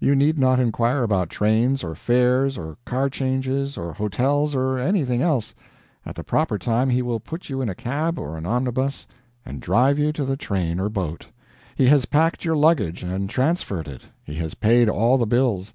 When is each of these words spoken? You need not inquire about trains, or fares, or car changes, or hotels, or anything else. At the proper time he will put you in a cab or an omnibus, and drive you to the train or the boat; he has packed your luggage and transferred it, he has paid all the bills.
You 0.00 0.14
need 0.14 0.38
not 0.38 0.60
inquire 0.60 1.02
about 1.02 1.30
trains, 1.30 1.82
or 1.82 1.94
fares, 1.94 2.58
or 2.58 2.76
car 2.84 3.08
changes, 3.08 3.78
or 3.78 3.94
hotels, 3.94 4.54
or 4.54 4.76
anything 4.78 5.22
else. 5.22 5.54
At 6.04 6.14
the 6.14 6.22
proper 6.22 6.58
time 6.58 6.90
he 6.90 7.00
will 7.00 7.20
put 7.20 7.48
you 7.48 7.62
in 7.62 7.70
a 7.70 7.74
cab 7.74 8.18
or 8.18 8.36
an 8.36 8.44
omnibus, 8.44 9.06
and 9.46 9.62
drive 9.62 9.98
you 9.98 10.12
to 10.12 10.26
the 10.26 10.36
train 10.36 10.78
or 10.78 10.84
the 10.90 10.90
boat; 10.90 11.26
he 11.74 11.86
has 11.86 12.04
packed 12.04 12.44
your 12.44 12.54
luggage 12.54 13.02
and 13.02 13.30
transferred 13.30 13.88
it, 13.88 14.02
he 14.22 14.34
has 14.34 14.52
paid 14.52 14.90
all 14.90 15.16
the 15.16 15.24
bills. 15.26 15.72